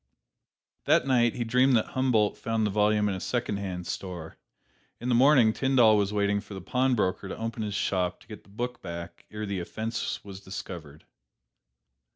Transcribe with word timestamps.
That 0.85 1.05
night, 1.05 1.35
he 1.35 1.43
dreamed 1.43 1.75
that 1.75 1.89
Humboldt 1.89 2.35
found 2.35 2.65
the 2.65 2.71
volume 2.71 3.07
in 3.07 3.13
a 3.13 3.19
secondhand 3.19 3.85
store. 3.85 4.39
In 4.99 5.09
the 5.09 5.13
morning, 5.13 5.53
Tyndall 5.53 5.95
was 5.95 6.11
waiting 6.11 6.41
for 6.41 6.55
the 6.55 6.59
pawnbroker 6.59 7.27
to 7.27 7.37
open 7.37 7.61
his 7.61 7.75
shop 7.75 8.19
to 8.21 8.27
get 8.27 8.41
the 8.43 8.49
book 8.49 8.81
back 8.81 9.27
ere 9.29 9.45
the 9.45 9.59
offense 9.59 10.23
was 10.25 10.39
discovered. 10.39 11.05